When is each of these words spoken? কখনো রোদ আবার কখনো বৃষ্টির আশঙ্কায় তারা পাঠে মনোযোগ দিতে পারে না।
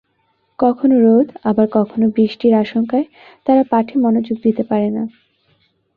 কখনো 0.59 0.95
রোদ 1.01 1.27
আবার 1.43 1.67
কখনো 1.71 2.05
বৃষ্টির 2.15 2.53
আশঙ্কায় 2.55 3.05
তারা 3.45 3.63
পাঠে 3.69 3.95
মনোযোগ 3.97 4.37
দিতে 4.43 4.63
পারে 4.63 4.89
না। 4.89 5.03